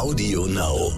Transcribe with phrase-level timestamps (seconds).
[0.00, 0.92] Audio Now.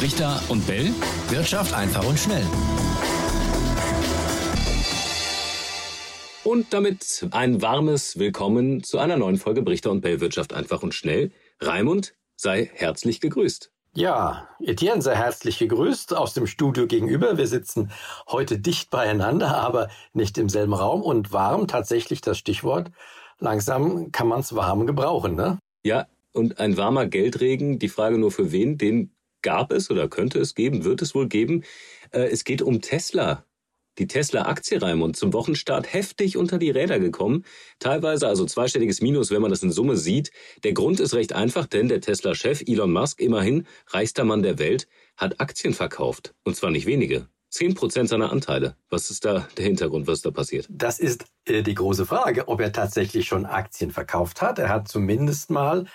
[0.00, 0.92] Richter und Bell.
[1.28, 2.46] Wirtschaft einfach und schnell.
[6.44, 10.94] Und damit ein warmes Willkommen zu einer neuen Folge Brichter und Bell Wirtschaft einfach und
[10.94, 11.32] schnell.
[11.60, 13.72] Raimund, sei herzlich gegrüßt.
[13.94, 17.36] Ja, Etienne, sei herzlich gegrüßt aus dem Studio gegenüber.
[17.36, 17.90] Wir sitzen
[18.28, 22.92] heute dicht beieinander, aber nicht im selben Raum und warm, tatsächlich das Stichwort.
[23.40, 25.58] Langsam kann man es warm gebrauchen, ne?
[25.84, 30.40] Ja, und ein warmer Geldregen, die Frage nur für wen, den gab es oder könnte
[30.40, 31.62] es geben, wird es wohl geben.
[32.10, 33.44] Äh, es geht um Tesla.
[33.98, 37.44] Die Tesla-Aktie, Raimund, zum Wochenstart heftig unter die Räder gekommen.
[37.80, 40.30] Teilweise also zweistelliges Minus, wenn man das in Summe sieht.
[40.62, 44.86] Der Grund ist recht einfach, denn der Tesla-Chef Elon Musk, immerhin reichster Mann der Welt,
[45.16, 46.34] hat Aktien verkauft.
[46.44, 47.28] Und zwar nicht wenige.
[47.50, 48.76] Zehn Prozent seiner Anteile.
[48.90, 50.06] Was ist da der Hintergrund?
[50.06, 50.66] Was da passiert?
[50.70, 54.58] Das ist äh, die große Frage, ob er tatsächlich schon Aktien verkauft hat.
[54.58, 55.86] Er hat zumindest mal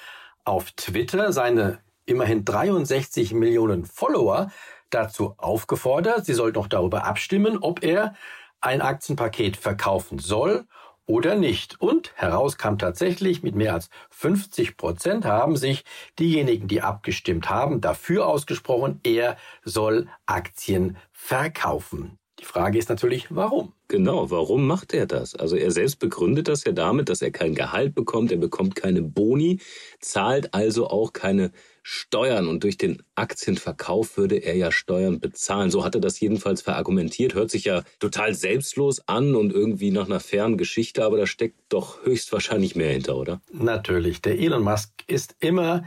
[0.44, 4.52] auf Twitter seine immerhin 63 Millionen Follower
[4.90, 8.14] dazu aufgefordert, sie sollten noch darüber abstimmen, ob er
[8.62, 10.66] ein Aktienpaket verkaufen soll
[11.06, 11.80] oder nicht.
[11.82, 15.84] Und heraus kam tatsächlich, mit mehr als 50 Prozent haben sich
[16.20, 22.20] diejenigen, die abgestimmt haben, dafür ausgesprochen, er soll Aktien verkaufen.
[22.44, 23.72] Die Frage ist natürlich, warum?
[23.88, 25.34] Genau, warum macht er das?
[25.34, 29.02] Also er selbst begründet das ja damit, dass er kein Gehalt bekommt, er bekommt keine
[29.02, 29.62] Boni,
[30.02, 35.72] zahlt also auch keine Steuern und durch den Aktienverkauf würde er ja Steuern bezahlen.
[35.72, 37.34] So hat er das jedenfalls verargumentiert.
[37.34, 41.56] Hört sich ja total selbstlos an und irgendwie nach einer fairen Geschichte, aber da steckt
[41.70, 43.42] doch höchstwahrscheinlich mehr hinter, oder?
[43.54, 44.22] Natürlich.
[44.22, 45.86] Der Elon Musk ist immer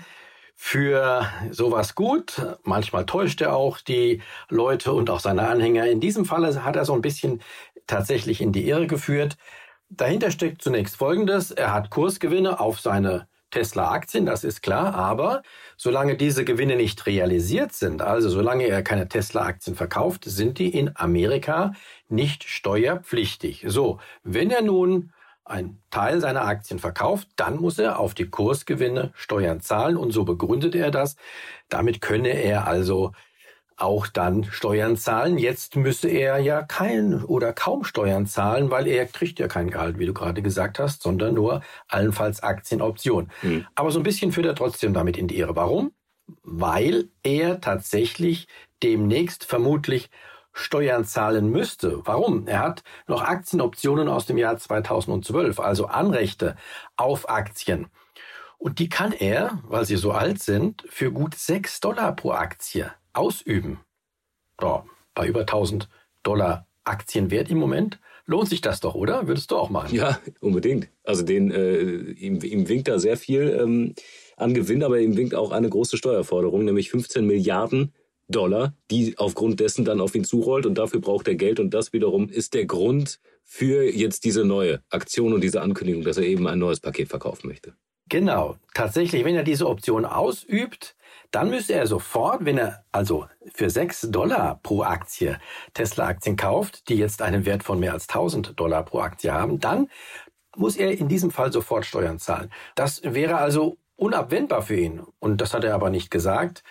[0.57, 2.43] für sowas gut.
[2.65, 5.87] Manchmal täuscht er auch die Leute und auch seine Anhänger.
[5.87, 7.43] In diesem Falle hat er so ein bisschen
[7.87, 9.37] tatsächlich in die Irre geführt.
[9.91, 11.53] Dahinter steckt zunächst Folgendes.
[11.53, 15.43] Er hat Kursgewinne auf seine Tesla-Aktien, das ist klar, aber
[15.77, 20.91] solange diese Gewinne nicht realisiert sind, also solange er keine Tesla-Aktien verkauft, sind die in
[20.97, 21.73] Amerika
[22.09, 23.65] nicht steuerpflichtig.
[23.69, 25.13] So, wenn er nun
[25.47, 30.25] einen Teil seiner Aktien verkauft, dann muss er auf die Kursgewinne Steuern zahlen und so
[30.25, 31.17] begründet er das.
[31.69, 33.13] Damit könne er also
[33.77, 35.39] auch dann Steuern zahlen.
[35.39, 39.99] Jetzt müsse er ja kein oder kaum Steuern zahlen, weil er kriegt ja kein Gehalt,
[39.99, 43.31] wie du gerade gesagt hast, sondern nur allenfalls Aktienoptionen.
[43.43, 43.67] Mhm.
[43.75, 45.57] Aber so ein bisschen führt er trotzdem damit in die Irre.
[45.57, 45.93] Warum?
[46.43, 48.49] Weil er tatsächlich
[48.83, 50.11] demnächst vermutlich
[50.57, 52.01] Steuern zahlen müsste.
[52.07, 52.47] Warum?
[52.47, 56.57] Er hat noch Aktienoptionen aus dem Jahr 2012, also Anrechte
[56.97, 57.89] auf Aktien.
[58.57, 62.91] Und die kann er, weil sie so alt sind, für gut 6 Dollar pro Aktie
[63.13, 63.81] ausüben,
[64.61, 64.85] ja,
[65.15, 65.91] bei über 1000
[66.23, 69.29] Dollar Aktienwert im Moment, lohnt sich das doch, oder?
[69.29, 69.95] Würdest du auch machen?
[69.95, 70.89] Ja, unbedingt.
[71.05, 73.95] Also den, äh, ihm, ihm winkt da sehr viel ähm,
[74.39, 77.93] an Gewinn, aber ihm winkt auch eine große Steuerforderung, nämlich 15 Milliarden
[78.29, 81.93] Dollar, die aufgrund dessen dann auf ihn zurollt und dafür braucht er Geld und das
[81.93, 86.49] wiederum ist der Grund für jetzt diese neue Aktion und diese Ankündigung, dass er eben
[86.49, 87.75] ein neues Paket verkaufen möchte.
[88.09, 90.97] Genau, tatsächlich, wenn er diese Option ausübt,
[91.33, 95.39] dann müsste er sofort, wenn er also für 6 Dollar pro Aktie
[95.75, 99.89] Tesla-Aktien kauft, die jetzt einen Wert von mehr als 1000 Dollar pro Aktie haben, dann
[100.57, 102.51] muss er in diesem Fall sofort Steuern zahlen.
[102.77, 105.03] Das wäre also unabwendbar für ihn.
[105.19, 106.63] Und das hat er aber nicht gesagt.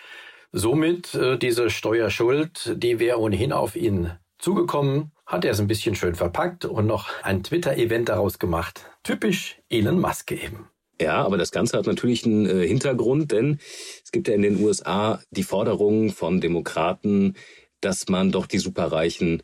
[0.58, 5.94] Somit äh, diese Steuerschuld, die wäre ohnehin auf ihn zugekommen, hat er es ein bisschen
[5.94, 8.86] schön verpackt und noch ein Twitter-Event daraus gemacht.
[9.02, 10.70] Typisch Elon Musk eben.
[10.98, 13.58] Ja, aber das Ganze hat natürlich einen äh, Hintergrund, denn
[14.02, 17.34] es gibt ja in den USA die Forderung von Demokraten,
[17.82, 19.42] dass man doch die Superreichen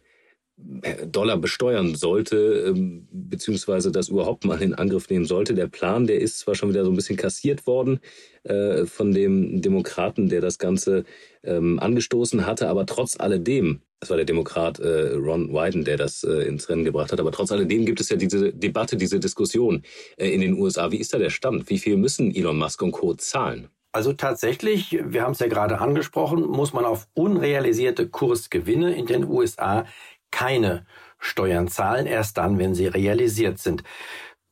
[1.06, 5.54] Dollar besteuern sollte, ähm, beziehungsweise das überhaupt mal in Angriff nehmen sollte.
[5.54, 8.00] Der Plan, der ist zwar schon wieder so ein bisschen kassiert worden
[8.44, 11.04] äh, von dem Demokraten, der das Ganze
[11.42, 16.24] ähm, angestoßen hatte, aber trotz alledem es war der Demokrat äh, Ron Wyden, der das
[16.24, 17.20] äh, ins Rennen gebracht hat.
[17.20, 19.84] Aber trotz alledem gibt es ja diese Debatte, diese Diskussion
[20.16, 20.90] in den USA.
[20.90, 21.70] Wie ist da der Stand?
[21.70, 23.14] Wie viel müssen Elon Musk und Co.
[23.14, 23.68] zahlen?
[23.92, 29.28] Also tatsächlich, wir haben es ja gerade angesprochen, muss man auf unrealisierte Kursgewinne in den
[29.28, 29.84] USA
[30.32, 30.84] keine
[31.18, 33.84] Steuern zahlen, erst dann, wenn sie realisiert sind.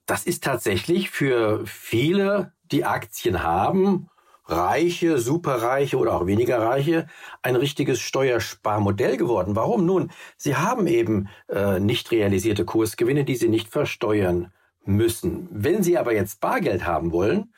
[0.06, 4.08] Das ist tatsächlich für viele, die Aktien haben
[4.50, 7.06] Reiche, Superreiche oder auch weniger Reiche
[7.42, 9.54] ein richtiges Steuersparmodell geworden.
[9.54, 9.86] Warum?
[9.86, 14.52] Nun, sie haben eben äh, nicht realisierte Kursgewinne, die sie nicht versteuern
[14.84, 15.48] müssen.
[15.52, 17.52] Wenn sie aber jetzt Bargeld haben wollen,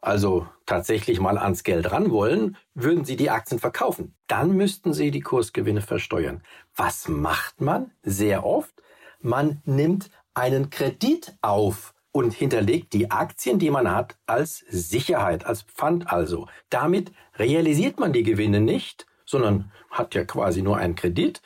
[0.00, 4.14] also tatsächlich mal ans Geld ran wollen, würden sie die Aktien verkaufen.
[4.26, 6.42] Dann müssten sie die Kursgewinne versteuern.
[6.74, 8.74] Was macht man sehr oft?
[9.20, 15.62] Man nimmt einen Kredit auf und hinterlegt die Aktien, die man hat, als Sicherheit, als
[15.62, 16.48] Pfand also.
[16.70, 21.42] Damit realisiert man die Gewinne nicht, sondern hat ja quasi nur einen Kredit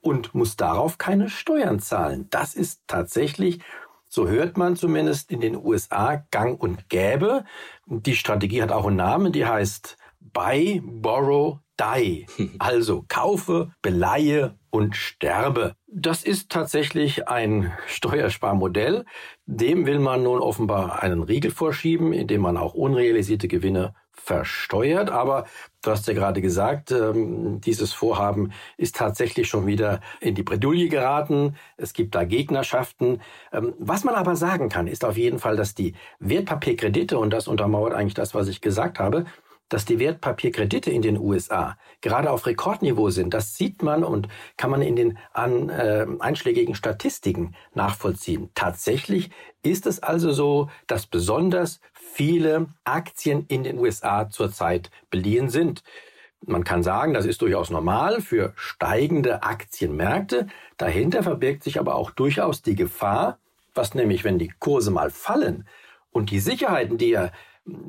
[0.00, 2.28] und muss darauf keine Steuern zahlen.
[2.30, 3.60] Das ist tatsächlich,
[4.08, 7.44] so hört man zumindest in den USA, gang und gäbe.
[7.86, 12.26] Die Strategie hat auch einen Namen, die heißt Buy, Borrow, Die.
[12.58, 15.74] Also kaufe, beleihe und sterbe.
[15.86, 19.04] Das ist tatsächlich ein Steuersparmodell.
[19.46, 25.10] Dem will man nun offenbar einen Riegel vorschieben, indem man auch unrealisierte Gewinne versteuert.
[25.10, 25.46] Aber
[25.82, 30.88] du hast ja gerade gesagt, ähm, dieses Vorhaben ist tatsächlich schon wieder in die Bredouille
[30.88, 31.56] geraten.
[31.76, 33.20] Es gibt da Gegnerschaften.
[33.52, 37.48] Ähm, was man aber sagen kann, ist auf jeden Fall, dass die Wertpapierkredite, und das
[37.48, 39.26] untermauert eigentlich das, was ich gesagt habe,
[39.68, 44.70] dass die Wertpapierkredite in den USA gerade auf Rekordniveau sind, das sieht man und kann
[44.70, 48.50] man in den an, äh, einschlägigen Statistiken nachvollziehen.
[48.54, 49.30] Tatsächlich
[49.62, 51.80] ist es also so, dass besonders
[52.12, 55.82] viele Aktien in den USA zurzeit beliehen sind.
[56.44, 60.46] Man kann sagen, das ist durchaus normal für steigende Aktienmärkte.
[60.76, 63.38] Dahinter verbirgt sich aber auch durchaus die Gefahr,
[63.74, 65.66] was nämlich, wenn die Kurse mal fallen
[66.10, 67.30] und die Sicherheiten, die ja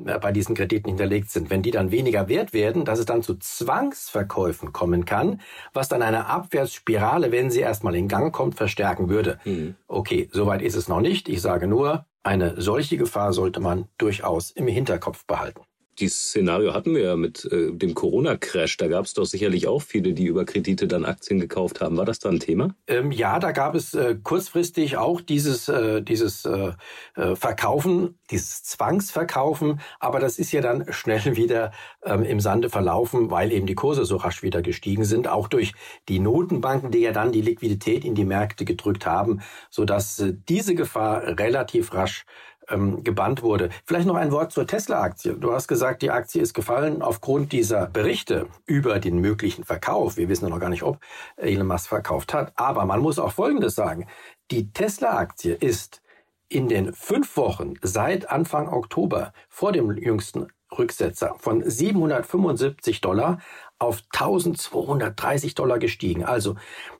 [0.06, 3.22] äh, bei diesen Krediten hinterlegt sind, wenn die dann weniger wert werden, dass es dann
[3.22, 5.40] zu Zwangsverkäufen kommen kann,
[5.72, 9.38] was dann eine Abwärtsspirale, wenn sie erstmal in Gang kommt, verstärken würde.
[9.44, 9.76] Mhm.
[9.86, 11.28] Okay, soweit ist es noch nicht.
[11.28, 15.62] Ich sage nur, eine solche Gefahr sollte man durchaus im Hinterkopf behalten
[16.00, 18.76] dieses Szenario hatten wir ja mit äh, dem Corona-Crash.
[18.76, 21.96] Da gab es doch sicherlich auch viele, die über Kredite dann Aktien gekauft haben.
[21.96, 22.74] War das da ein Thema?
[22.86, 26.72] Ähm, ja, da gab es äh, kurzfristig auch dieses, äh, dieses äh,
[27.16, 29.80] äh, Verkaufen, dieses Zwangsverkaufen.
[30.00, 31.72] Aber das ist ja dann schnell wieder
[32.04, 35.28] ähm, im Sande verlaufen, weil eben die Kurse so rasch wieder gestiegen sind.
[35.28, 35.72] Auch durch
[36.08, 39.40] die Notenbanken, die ja dann die Liquidität in die Märkte gedrückt haben,
[39.70, 42.24] sodass äh, diese Gefahr relativ rasch
[42.70, 43.70] ähm, gebannt wurde.
[43.84, 45.34] Vielleicht noch ein Wort zur Tesla-Aktie.
[45.34, 50.16] Du hast gesagt, die Aktie ist gefallen aufgrund dieser Berichte über den möglichen Verkauf.
[50.16, 50.98] Wir wissen noch gar nicht, ob
[51.36, 52.52] Elon Musk verkauft hat.
[52.56, 54.06] Aber man muss auch Folgendes sagen.
[54.50, 56.02] Die Tesla-Aktie ist
[56.48, 63.38] in den fünf Wochen seit Anfang Oktober vor dem jüngsten Rücksetzer von 775 Dollar
[63.78, 66.24] auf 1230 Dollar gestiegen.
[66.24, 66.56] Also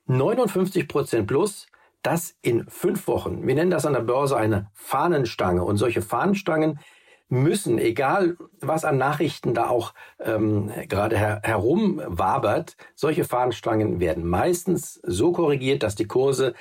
[0.07, 1.67] 59 Prozent plus
[2.09, 3.47] das in fünf Wochen.
[3.47, 5.63] Wir nennen das an der Börse eine Fahnenstange.
[5.63, 6.81] Und solche Fahnenstangen
[7.29, 15.01] müssen, egal was an Nachrichten da auch ähm, gerade her herumwabert, solche Fahnenstangen werden meistens
[15.05, 16.55] so korrigiert, dass die Kurse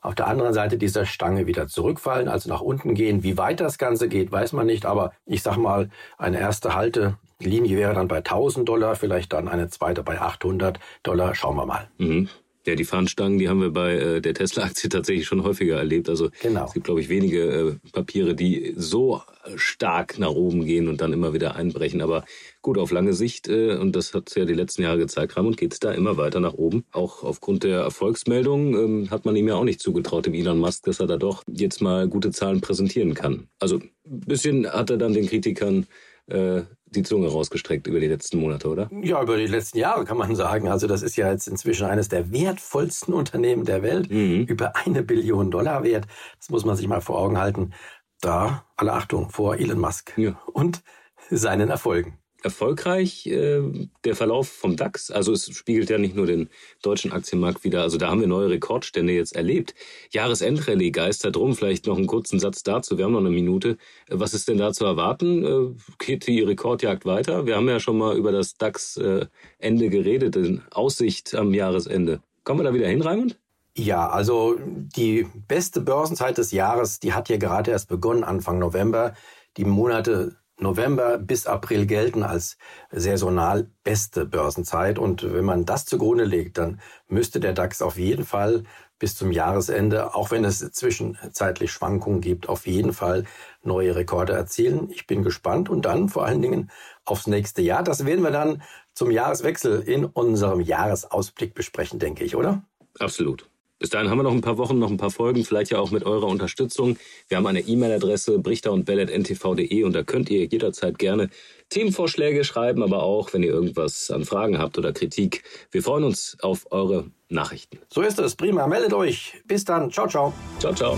[0.00, 3.24] auf der anderen Seite dieser Stange wieder zurückfallen, also nach unten gehen.
[3.24, 7.76] Wie weit das Ganze geht, weiß man nicht, aber ich sag mal, eine erste Haltelinie
[7.76, 11.34] wäre dann bei 1000 Dollar, vielleicht dann eine zweite bei 800 Dollar.
[11.34, 11.88] Schauen wir mal.
[11.98, 12.28] Mhm.
[12.64, 16.08] Ja, die Fahnenstangen, die haben wir bei äh, der Tesla-Aktie tatsächlich schon häufiger erlebt.
[16.08, 16.66] Also genau.
[16.66, 19.22] es gibt, glaube ich, wenige äh, Papiere, die so
[19.56, 22.00] stark nach oben gehen und dann immer wieder einbrechen.
[22.00, 22.24] Aber
[22.60, 25.72] gut, auf lange Sicht, äh, und das hat ja die letzten Jahre gezeigt, Ramon, geht
[25.72, 26.84] es da immer weiter nach oben.
[26.92, 30.84] Auch aufgrund der Erfolgsmeldung ähm, hat man ihm ja auch nicht zugetraut, dem Elon Musk,
[30.84, 33.48] dass er da doch jetzt mal gute Zahlen präsentieren kann.
[33.58, 35.86] Also ein bisschen hat er dann den Kritikern
[36.28, 36.62] äh,
[36.94, 38.90] die Zunge rausgestreckt über die letzten Monate, oder?
[39.02, 40.68] Ja, über die letzten Jahre kann man sagen.
[40.68, 44.10] Also das ist ja jetzt inzwischen eines der wertvollsten Unternehmen der Welt.
[44.10, 44.44] Mhm.
[44.44, 46.06] Über eine Billion Dollar wert.
[46.38, 47.72] Das muss man sich mal vor Augen halten.
[48.20, 50.40] Da alle Achtung vor Elon Musk ja.
[50.52, 50.82] und
[51.30, 53.62] seinen Erfolgen erfolgreich äh,
[54.04, 55.10] der Verlauf vom DAX.
[55.10, 56.48] Also es spiegelt ja nicht nur den
[56.82, 57.82] deutschen Aktienmarkt wieder.
[57.82, 59.74] Also da haben wir neue Rekordstände jetzt erlebt.
[60.10, 61.54] Jahresendrallye geistert rum.
[61.54, 62.98] Vielleicht noch einen kurzen Satz dazu.
[62.98, 63.76] Wir haben noch eine Minute.
[64.08, 65.44] Was ist denn da zu erwarten?
[65.44, 67.46] Äh, geht die Rekordjagd weiter?
[67.46, 72.20] Wir haben ja schon mal über das DAX-Ende äh, geredet, in Aussicht am Jahresende.
[72.44, 73.38] Kommen wir da wieder hin, Raimund?
[73.74, 79.14] Ja, also die beste Börsenzeit des Jahres, die hat ja gerade erst begonnen, Anfang November.
[79.56, 82.56] Die Monate November bis April gelten als
[82.90, 84.98] saisonal beste Börsenzeit.
[84.98, 88.64] Und wenn man das zugrunde legt, dann müsste der DAX auf jeden Fall
[88.98, 93.24] bis zum Jahresende, auch wenn es zwischenzeitlich Schwankungen gibt, auf jeden Fall
[93.64, 94.90] neue Rekorde erzielen.
[94.90, 96.70] Ich bin gespannt und dann vor allen Dingen
[97.04, 97.82] aufs nächste Jahr.
[97.82, 98.62] Das werden wir dann
[98.94, 102.62] zum Jahreswechsel in unserem Jahresausblick besprechen, denke ich, oder?
[103.00, 103.50] Absolut.
[103.82, 105.90] Bis dahin haben wir noch ein paar Wochen, noch ein paar Folgen, vielleicht ja auch
[105.90, 106.96] mit eurer Unterstützung.
[107.26, 111.30] Wir haben eine E-Mail-Adresse brichter und ntv.de und da könnt ihr jederzeit gerne
[111.68, 115.42] Themenvorschläge schreiben, aber auch, wenn ihr irgendwas an Fragen habt oder Kritik.
[115.72, 117.80] Wir freuen uns auf eure Nachrichten.
[117.92, 118.36] So ist es.
[118.36, 118.68] Prima.
[118.68, 119.42] Meldet euch.
[119.46, 119.90] Bis dann.
[119.90, 120.32] Ciao, ciao.
[120.60, 120.96] Ciao, ciao.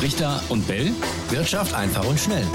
[0.00, 0.90] Brichter und Bell.
[1.28, 2.46] Wirtschaft einfach und schnell.